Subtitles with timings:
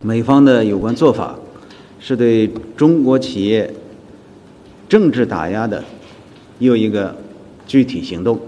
[0.00, 1.36] 美方的有关做法
[2.00, 3.72] 是对中国企业
[4.88, 5.84] 政治打压的
[6.58, 7.16] 又一个
[7.64, 8.40] 具体行动，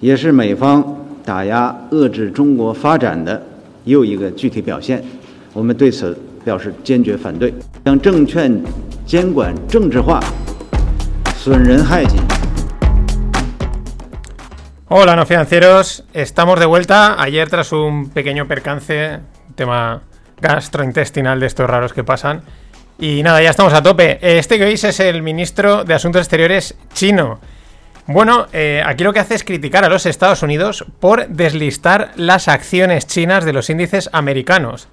[0.00, 3.42] 也是美方打压遏制中国发展的
[3.84, 5.04] 又一个具体表现。
[5.52, 7.52] 我们对此表示坚决反对，
[7.84, 8.50] 将证券
[9.04, 10.18] 监管政治化。
[14.88, 16.04] Hola, no financieros.
[16.12, 17.20] Estamos de vuelta.
[17.20, 19.18] Ayer, tras un pequeño percance,
[19.56, 20.02] tema
[20.40, 22.42] gastrointestinal de estos raros que pasan.
[22.96, 24.20] Y nada, ya estamos a tope.
[24.22, 27.40] Este que veis es el ministro de Asuntos Exteriores chino.
[28.06, 32.46] Bueno, eh, aquí lo que hace es criticar a los Estados Unidos por deslistar las
[32.46, 34.86] acciones chinas de los índices americanos.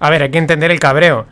[0.00, 1.26] A ver, hay que entender el cabreo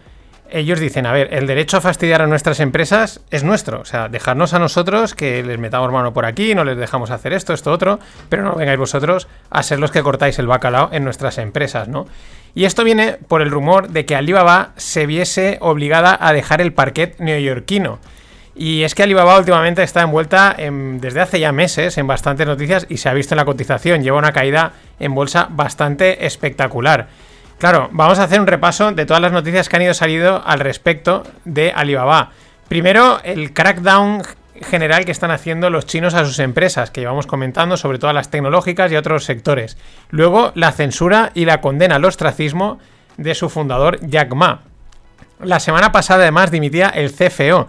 [0.52, 4.08] ellos dicen, a ver, el derecho a fastidiar a nuestras empresas es nuestro, o sea,
[4.08, 7.72] dejarnos a nosotros que les metamos mano por aquí, no les dejamos hacer esto, esto,
[7.72, 7.98] otro,
[8.28, 12.06] pero no vengáis vosotros a ser los que cortáis el bacalao en nuestras empresas, ¿no?
[12.54, 16.72] Y esto viene por el rumor de que Alibaba se viese obligada a dejar el
[16.72, 17.98] parquet neoyorquino.
[18.56, 22.96] Y es que Alibaba últimamente está envuelta desde hace ya meses en bastantes noticias y
[22.96, 27.08] se ha visto en la cotización, lleva una caída en bolsa bastante espectacular.
[27.60, 30.60] Claro, vamos a hacer un repaso de todas las noticias que han ido salido al
[30.60, 32.30] respecto de Alibaba.
[32.68, 34.22] Primero, el crackdown
[34.62, 38.14] general que están haciendo los chinos a sus empresas, que llevamos comentando, sobre todo a
[38.14, 39.76] las tecnológicas y otros sectores.
[40.08, 42.78] Luego, la censura y la condena al ostracismo
[43.18, 44.62] de su fundador, Jack Ma.
[45.38, 47.68] La semana pasada, además, dimitía el CFO.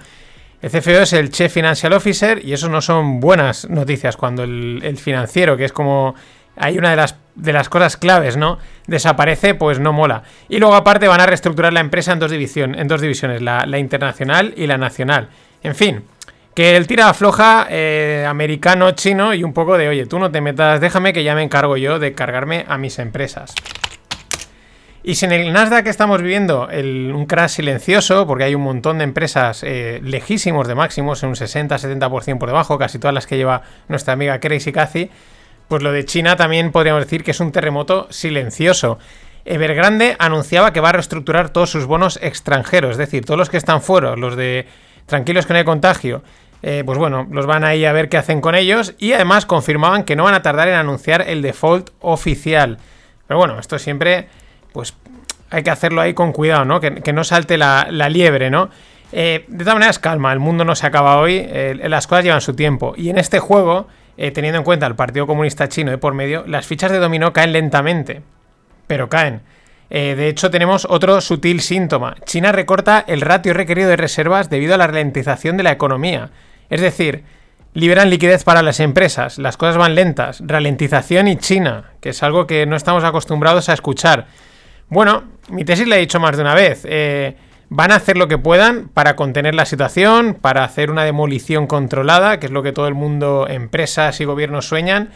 [0.62, 4.80] El CFO es el Chief Financial Officer y eso no son buenas noticias cuando el,
[4.84, 6.16] el financiero, que es como
[6.56, 8.58] hay una de las, de las cosas claves, ¿no?
[8.88, 10.24] Desaparece, pues no mola.
[10.50, 13.66] Y luego aparte van a reestructurar la empresa en dos, división, en dos divisiones, la,
[13.78, 15.30] internacional y la nacional.
[15.64, 16.04] En fin,
[16.54, 20.42] que el tira afloja eh, americano, chino y un poco de, oye, tú no te
[20.42, 23.54] metas, déjame que ya me encargo yo de cargarme a mis empresas.
[25.04, 29.04] Y si en el Nasdaq estamos viviendo un crash silencioso, porque hay un montón de
[29.04, 33.64] empresas eh, lejísimos de máximos, en un 60-70% por debajo, casi todas las que lleva
[33.88, 35.10] nuestra amiga Crazy Cathy,
[35.72, 39.00] pues lo de China también podríamos decir que es un terremoto silencioso.
[39.46, 43.56] Evergrande anunciaba que va a reestructurar todos sus bonos extranjeros, es decir, todos los que
[43.56, 44.68] están fuera, los de
[45.06, 46.24] tranquilos que no hay contagio,
[46.62, 50.04] eh, pues bueno, los van ahí a ver qué hacen con ellos y además confirmaban
[50.04, 52.78] que no van a tardar en anunciar el default oficial.
[53.26, 54.28] Pero bueno, esto siempre,
[54.74, 54.94] pues
[55.52, 56.82] hay que hacerlo ahí con cuidado, ¿no?
[56.82, 58.72] Que, no salte la, liebre, ¿no?
[59.14, 62.42] Eh, de todas maneras, calma, el mundo no se acaba hoy, eh, las cosas llevan
[62.42, 62.94] su tiempo.
[62.98, 63.88] Y en este juego
[64.18, 67.34] eh, teniendo en cuenta el Partido Comunista Chino de por medio, las fichas de dominó
[67.34, 68.22] caen lentamente,
[68.88, 69.42] pero caen.
[69.90, 72.16] Eh, de hecho, tenemos otro sutil síntoma.
[72.26, 76.30] China recorta el ratio requerido de reservas debido a la ralentización de la economía.
[76.70, 77.26] Es decir,
[77.74, 82.48] liberan liquidez para las empresas, las cosas van lentas, ralentización y China, que es algo
[82.48, 84.28] que no estamos acostumbrados a escuchar.
[84.88, 86.86] Bueno, mi tesis la he dicho más de una vez.
[86.86, 87.36] Eh,
[87.74, 92.38] Van a hacer lo que puedan para contener la situación, para hacer una demolición controlada,
[92.38, 95.12] que es lo que todo el mundo, empresas y gobiernos sueñan.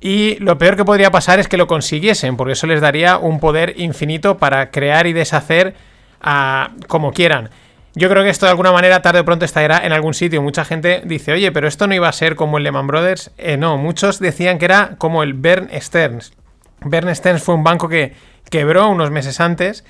[0.00, 3.40] Y lo peor que podría pasar es que lo consiguiesen, porque eso les daría un
[3.40, 5.74] poder infinito para crear y deshacer
[6.20, 7.50] a, como quieran.
[7.96, 10.40] Yo creo que esto de alguna manera tarde o pronto estará en algún sitio.
[10.42, 13.32] Mucha gente dice, oye, pero esto no iba a ser como el Lehman Brothers.
[13.36, 16.34] Eh, no, muchos decían que era como el Bern Stearns.
[16.82, 18.12] Bern Stearns fue un banco que
[18.48, 19.84] quebró unos meses antes,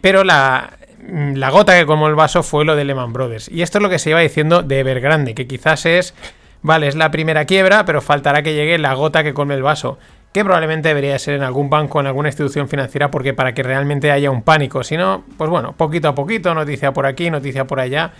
[0.00, 3.48] pero la, la gota que colmó el vaso fue lo de Lehman Brothers.
[3.48, 6.14] Y esto es lo que se iba diciendo de Evergrande, que quizás es,
[6.62, 9.98] vale, es la primera quiebra, pero faltará que llegue la gota que colme el vaso.
[10.32, 14.10] Que probablemente debería ser en algún banco, en alguna institución financiera, porque para que realmente
[14.10, 14.84] haya un pánico.
[14.84, 18.12] Si no, pues bueno, poquito a poquito, noticia por aquí, noticia por allá,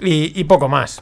[0.00, 1.00] y, y poco más.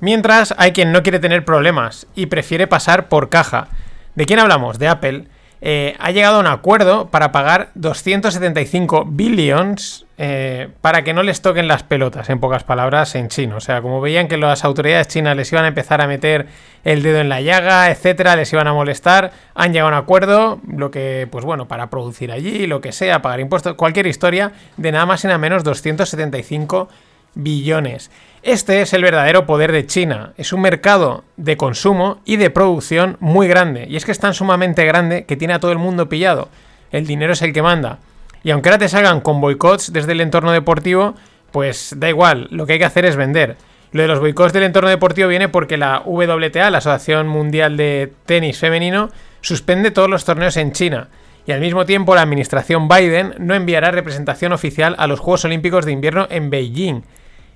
[0.00, 3.68] Mientras hay quien no quiere tener problemas y prefiere pasar por caja.
[4.14, 4.78] ¿De quién hablamos?
[4.78, 5.24] De Apple
[5.66, 11.40] eh, ha llegado a un acuerdo para pagar 275 billions eh, para que no les
[11.40, 13.56] toquen las pelotas, en pocas palabras, en chino.
[13.56, 16.48] O sea, como veían que las autoridades chinas les iban a empezar a meter
[16.84, 20.60] el dedo en la llaga, etcétera, les iban a molestar, han llegado a un acuerdo,
[20.68, 24.92] lo que, pues bueno, para producir allí, lo que sea, pagar impuestos, cualquier historia, de
[24.92, 26.90] nada más y nada menos 275
[27.34, 28.10] billones.
[28.42, 30.32] Este es el verdadero poder de China.
[30.36, 33.86] Es un mercado de consumo y de producción muy grande.
[33.88, 36.48] Y es que es tan sumamente grande que tiene a todo el mundo pillado.
[36.92, 37.98] El dinero es el que manda.
[38.42, 41.14] Y aunque ahora te salgan con boicots desde el entorno deportivo,
[41.50, 43.56] pues da igual, lo que hay que hacer es vender.
[43.92, 48.12] Lo de los boicots del entorno deportivo viene porque la WTA, la Asociación Mundial de
[48.26, 49.08] Tenis Femenino,
[49.40, 51.08] suspende todos los torneos en China.
[51.46, 55.84] Y al mismo tiempo la administración Biden no enviará representación oficial a los Juegos Olímpicos
[55.84, 57.02] de Invierno en Beijing.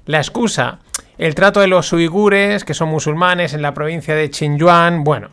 [0.08, 0.78] La excusa
[1.18, 5.28] El trato de los uigures, que son musulmanes en la provincia de Xinjiang, bueno,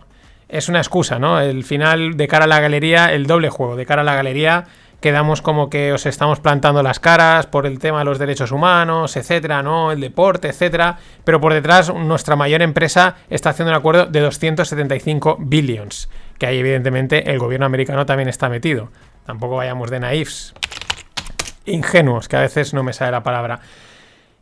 [0.49, 1.39] es una excusa, ¿no?
[1.39, 4.65] El final de cara a la galería, el doble juego, de cara a la galería,
[4.99, 9.15] quedamos como que os estamos plantando las caras por el tema de los derechos humanos,
[9.15, 9.93] etcétera, ¿no?
[9.93, 10.97] El deporte, etcétera.
[11.23, 16.59] Pero por detrás, nuestra mayor empresa está haciendo un acuerdo de 275 billions, que ahí
[16.59, 18.89] evidentemente el gobierno americano también está metido.
[19.25, 20.53] Tampoco vayamos de naifs.
[21.63, 23.61] Ingenuos, que a veces no me sale la palabra.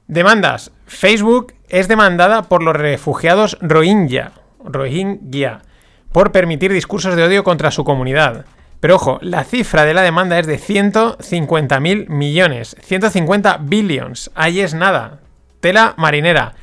[0.08, 0.72] Demandas.
[0.86, 4.34] Facebook es demandada por los refugiados Rohingya.
[4.64, 5.62] Rohingya.
[6.12, 8.46] Por permitir discursos de odio contra su comunidad.
[8.80, 12.76] Pero ojo, la cifra de la demanda es de 150 mil millones.
[12.82, 14.30] 150 billions.
[14.36, 15.20] Ahí es nada.
[15.62, 16.54] Tela marinera.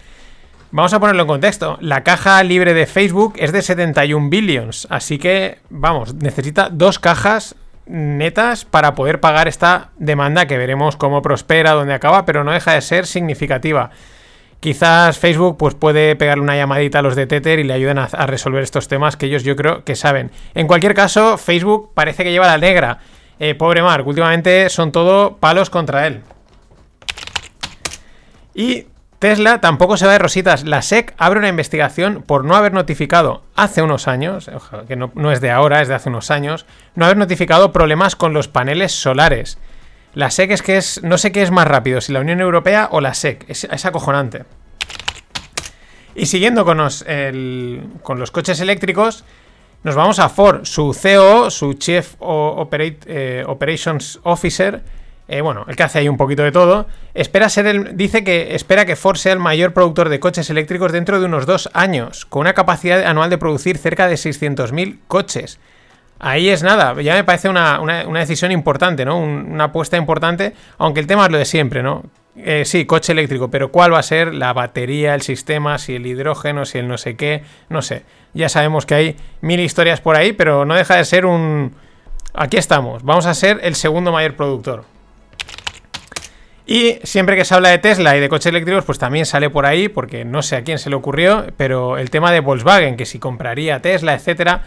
[0.71, 1.79] Vamos a ponerlo en contexto.
[1.81, 4.87] La caja libre de Facebook es de 71 billions.
[4.91, 11.23] Así que, vamos, necesita dos cajas netas para poder pagar esta demanda que veremos cómo
[11.23, 13.91] prospera, dónde acaba, pero no deja de ser significativa.
[14.61, 18.07] Quizás Facebook pues, puede pegarle una llamadita a los de Tether y le ayuden a,
[18.27, 20.31] resolver estos temas que ellos yo creo que saben.
[20.55, 22.99] En cualquier caso, Facebook parece que lleva la negra.
[23.39, 26.21] Eh, pobre Mark, últimamente son todo palos contra él.
[28.55, 28.87] Y
[29.21, 30.65] Tesla tampoco se va de rositas.
[30.65, 34.51] La SEC abre una investigación por no haber notificado hace unos años,
[34.89, 36.65] que no, es de ahora, es de hace unos años,
[36.95, 39.59] no haber notificado problemas con los paneles solares.
[40.15, 42.89] La SEC es que es, no sé qué es más rápido, si la Unión Europea
[42.93, 44.45] o la SEC, es, acojonante.
[46.15, 49.25] Y siguiendo con los, coches eléctricos,
[49.83, 50.65] nos vamos a Ford.
[50.65, 54.83] Su CEO, su Chief eh, Operations Officer,
[55.31, 58.57] eh, bueno, el que hace ahí un poquito de todo, espera ser el, dice que
[58.57, 62.27] espera que Ford sea el mayor productor de coches eléctricos dentro de unos dos años,
[62.27, 65.61] con una capacidad anual de producir cerca de 600.000 coches.
[66.19, 67.81] Ahí es nada, ya me parece una,
[68.15, 69.19] decisión importante, ¿no?
[69.19, 72.03] una apuesta importante, aunque el tema es lo de siempre, ¿no?
[72.35, 76.07] Eh, sí, coche eléctrico, pero ¿cuál va a ser la batería, el sistema, si el
[76.07, 77.45] hidrógeno, si el no sé qué?
[77.69, 78.03] No sé.
[78.35, 81.75] Ya sabemos que hay mil historias por ahí, pero no deja de ser un...
[82.35, 84.85] Aquí estamos, vamos a ser el segundo mayor productor.
[86.71, 89.67] Y siempre que se habla de Tesla y de coches eléctricos, pues también sale por
[89.67, 93.07] ahí, porque no sé a quién se le ocurrió, pero el tema de Volkswagen, que
[93.07, 94.63] si compraría Tesla, etcétera.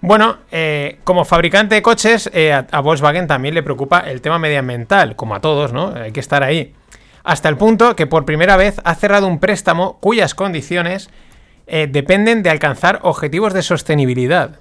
[0.00, 5.16] Bueno, eh, como fabricante de coches, eh, a, Volkswagen también le preocupa el tema medioambiental,
[5.16, 5.92] como a todos, ¿no?
[5.96, 6.74] Hay que estar ahí.
[7.24, 11.10] Hasta el punto que por primera vez ha cerrado un préstamo cuyas condiciones
[11.66, 14.60] eh, dependen de alcanzar objetivos de sostenibilidad.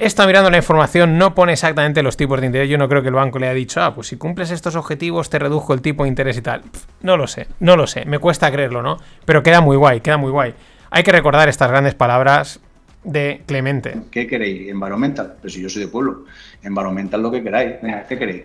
[0.00, 2.70] Está mirando la información, no pone exactamente los tipos de interés.
[2.70, 5.28] Yo no creo que el banco le haya dicho, ah, pues si cumples estos objetivos
[5.28, 6.62] te redujo el tipo de interés y tal.
[7.02, 8.06] no lo sé, no lo sé.
[8.06, 8.96] Me cuesta creerlo, ¿no?
[9.26, 10.54] Pero queda muy guay, queda muy guay.
[10.90, 12.60] Hay que recordar estas grandes palabras
[13.04, 13.94] de Clemente.
[14.10, 14.70] ¿Qué queréis?
[14.70, 15.34] Environmental.
[15.38, 16.24] Pero si yo soy de pueblo.
[16.62, 17.74] Environmental lo que queráis.
[18.08, 18.42] ¿qué queréis?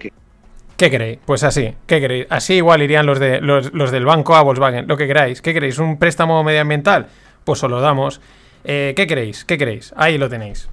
[0.75, 0.91] ¿Qué?
[0.91, 1.19] queréis?
[1.25, 2.27] Pues así, ¿qué queréis?
[2.29, 5.41] Así igual irían los, de, los, del banco a Volkswagen, lo que queráis.
[5.41, 5.79] ¿Qué queréis?
[5.79, 7.07] ¿Un préstamo medioambiental?
[7.45, 8.19] Pues os lo damos.
[8.65, 9.45] Eh, ¿Qué queréis?
[9.45, 9.93] ¿Qué queréis?
[9.95, 10.67] Ahí lo tenéis.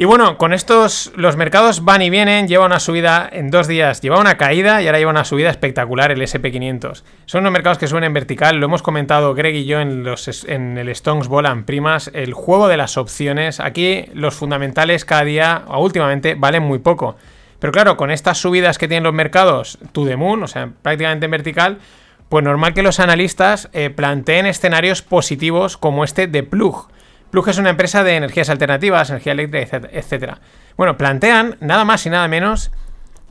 [0.00, 4.00] Y bueno, con estos, los mercados van y vienen, lleva una subida en dos días,
[4.00, 7.02] lleva una caída y ahora lleva una subida espectacular el SP500.
[7.26, 10.46] Son unos mercados que suben en vertical, lo hemos comentado Greg y yo en, los,
[10.48, 13.60] en el Stones Volan Primas, el juego de las opciones.
[13.60, 17.16] Aquí los fundamentales cada día, o últimamente, valen muy poco.
[17.58, 21.26] Pero claro, con estas subidas que tienen los mercados, to the moon, o sea, prácticamente
[21.26, 21.78] en vertical,
[22.30, 26.88] pues normal que los analistas eh, planteen escenarios positivos como este de Plug.
[27.30, 30.34] Plug es una empresa de energías alternativas, energía eléctrica, etc.
[30.76, 32.70] Bueno, plantean nada más y nada menos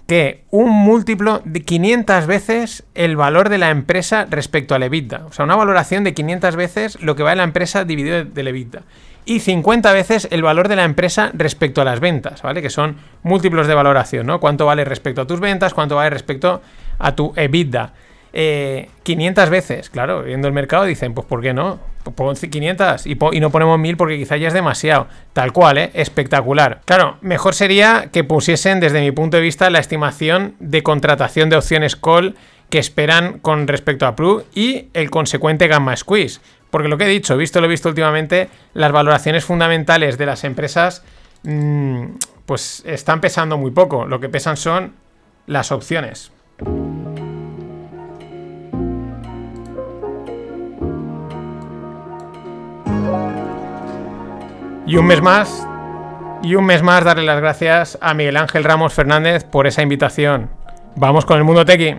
[0.09, 5.27] que un múltiplo de 500 veces el valor de la empresa respecto al EBITDA.
[5.27, 8.81] O sea, una valoración de 500 veces lo que vale la empresa dividido del EBITDA.
[9.25, 12.63] Y 50 veces el valor de la empresa respecto a las ventas, ¿vale?
[12.63, 14.39] Que son múltiplos de valoración, ¿no?
[14.39, 16.63] Cuánto vale respecto a tus ventas, cuánto vale respecto
[16.97, 17.93] a tu EBITDA.
[18.31, 21.79] 500 eh, veces, claro, viendo el mercado dicen, pues ¿por qué no?
[22.15, 25.07] Pon 500 y, y, no ponemos 1000 porque quizá ya es demasiado.
[25.33, 25.91] Tal cual, ¿eh?
[25.93, 26.81] Espectacular.
[26.85, 31.57] Claro, mejor sería que pusiesen desde mi punto de vista la estimación de contratación de
[31.57, 32.35] opciones call
[32.69, 36.39] que esperan con respecto a Plug y el consecuente gamma squeeze.
[36.69, 41.03] Porque lo que he dicho, visto lo visto últimamente, las valoraciones fundamentales de las empresas
[41.43, 42.05] mm,
[42.45, 44.05] pues están pesando muy poco.
[44.05, 44.93] Lo que pesan son
[45.47, 46.31] las opciones.
[54.89, 55.67] Y un mes más,
[56.41, 60.49] y un mes más darle las gracias a Miguel Ángel Ramos Fernández por esa invitación.
[60.95, 61.95] Vamos con el mundo tequi.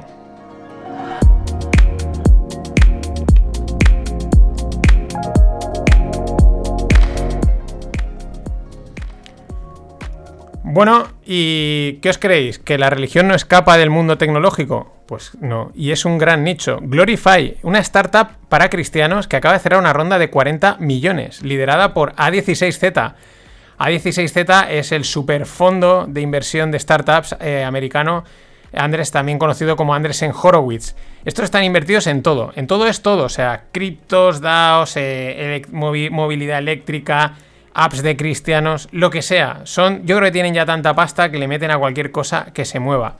[10.72, 12.60] Bueno, ¿y qué os creéis?
[12.60, 14.94] ¿Que la religión no escapa del mundo tecnológico?
[15.06, 16.78] Pues no, y es un gran nicho.
[16.80, 21.92] Glorify, una startup para cristianos que acaba de cerrar una ronda de 40 millones, liderada
[21.92, 23.14] por A16Z.
[23.80, 28.22] A16Z es el superfondo de inversión de startups eh, americano,
[28.72, 30.94] Andrés también conocido como Andresen Horowitz.
[31.24, 36.58] Estos están invertidos en todo, en todo es todo, o sea, criptos, DAOs, eh, movilidad
[36.60, 37.34] eléctrica,
[37.74, 39.60] apps de cristianos, lo que sea.
[39.64, 42.64] Son, yo creo que tienen ya tanta pasta que le meten a cualquier cosa que
[42.64, 43.16] se mueva.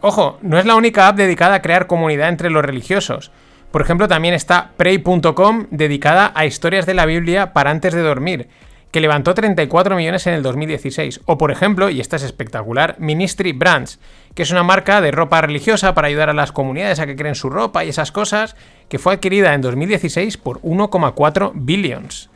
[0.00, 3.32] Ojo, no es la única app dedicada a crear comunidad entre los religiosos.
[3.72, 8.48] Por ejemplo, también está Pray.com, dedicada a historias de la Biblia para antes de dormir,
[8.90, 11.20] que levantó 34 millones en el 2016.
[11.26, 13.98] O por ejemplo, y esta es espectacular, Ministry Brands,
[14.34, 17.34] que es una marca de ropa religiosa para ayudar a las comunidades a que creen
[17.34, 18.56] su ropa y esas cosas,
[18.88, 22.30] que fue adquirida en 2016 por 1,4 billions.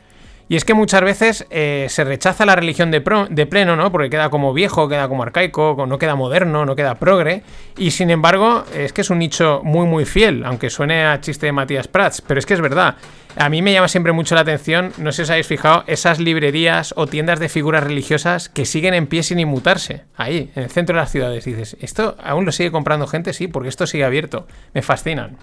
[0.49, 3.91] Y es que muchas veces eh, se rechaza la religión de, pleno, ¿no?
[3.91, 7.43] Porque queda como viejo, queda como arcaico, no queda moderno, no queda progre.
[7.77, 11.45] Y sin embargo, es que es un nicho muy, muy fiel, aunque suene a chiste
[11.45, 12.97] de Matías Prats, pero es que es verdad.
[13.35, 16.19] A mí me llama siempre mucho la atención, no sé si os habéis fijado, esas
[16.19, 20.03] librerías o tiendas de figuras religiosas que siguen en pie sin inmutarse.
[20.15, 21.45] Ahí, en el centro de las ciudades.
[21.45, 23.33] Dices, ¿esto aún lo sigue comprando gente?
[23.33, 24.45] Sí, porque esto sigue abierto.
[24.73, 25.37] Me fascinan.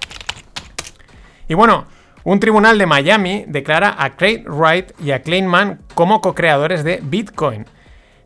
[1.49, 1.87] Y bueno.
[2.23, 7.65] Un tribunal de Miami declara a Craig Wright y a Kleinman como co-creadores de Bitcoin,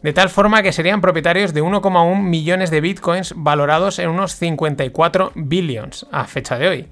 [0.02, 5.32] de tal forma que serían propietarios de 1,1 millones de bitcoins valorados en unos 54
[5.36, 6.88] billions a fecha de hoy.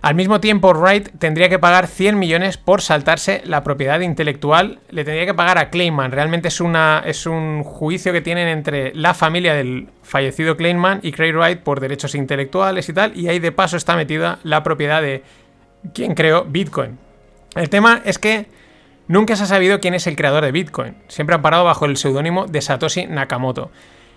[0.00, 4.78] Al mismo tiempo, Wright tendría que pagar 100 millones por saltarse la propiedad intelectual.
[4.90, 6.12] Le tendría que pagar a Kleinman.
[6.12, 6.62] Realmente es,
[7.04, 11.80] es un juicio que tienen entre la familia del fallecido Kleinman y Craig Wright por
[11.80, 13.16] derechos intelectuales y tal.
[13.16, 15.24] Y ahí de paso está metida la propiedad de
[15.94, 16.98] quién creó Bitcoin.
[17.54, 18.46] El tema es que
[19.06, 20.96] nunca se ha sabido quién es el creador de Bitcoin.
[21.08, 23.70] Siempre han parado bajo el seudónimo de Satoshi Nakamoto.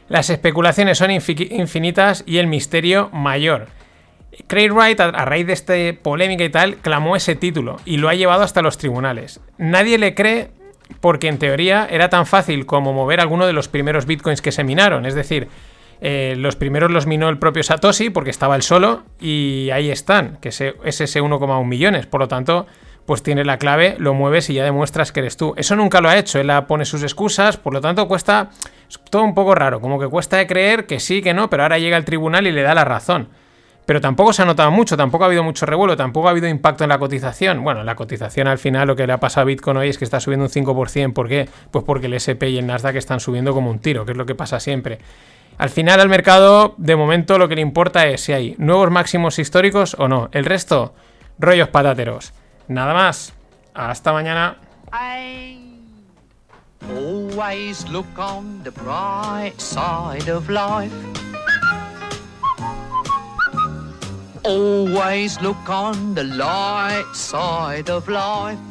[0.10, 3.68] Las especulaciones son infinitas y el misterio mayor.
[4.48, 8.15] Craig Wright, a raíz de esta polémica y tal, clamó ese título y lo ha
[8.15, 9.39] llevado hasta los tribunales.
[9.58, 10.51] Nadie le cree
[11.00, 14.63] porque en teoría era tan fácil como mover alguno de los primeros bitcoins que se
[14.63, 15.06] minaron.
[15.06, 15.48] Es decir,
[16.01, 20.38] eh, los primeros los minó el propio Satoshi porque estaba él solo y ahí están,
[20.41, 22.08] que es ese 1,1 millones.
[22.08, 22.65] Por lo tanto,
[23.05, 25.53] pues tiene la clave, lo mueves y ya demuestras que eres tú.
[25.58, 28.50] Eso nunca lo ha hecho, él pone sus excusas, por lo tanto cuesta
[29.12, 31.77] todo un poco raro, como que cuesta de creer que sí, que no, pero ahora
[31.77, 33.29] llega al tribunal y le da la razón.
[33.86, 36.84] Pero tampoco se ha notado mucho, tampoco ha habido mucho revuelo, tampoco ha habido impacto
[36.84, 37.63] en la cotización.
[37.63, 40.05] Bueno, la cotización al final lo que le ha pasado a Bitcoin hoy es que
[40.05, 41.13] está subiendo un 5%.
[41.13, 41.50] ¿Por qué?
[41.72, 44.25] Pues porque el SP y el Nasdaq están subiendo como un tiro, que es lo
[44.25, 45.00] que pasa siempre.
[45.58, 49.38] Al final al mercado, de momento, lo que le importa es si hay nuevos máximos
[49.39, 50.29] históricos o no.
[50.31, 50.93] El resto,
[51.38, 52.34] rollos patateros.
[52.67, 53.34] Nada más.
[53.74, 54.58] Hasta mañana.
[64.43, 68.71] Always look on the light side of life.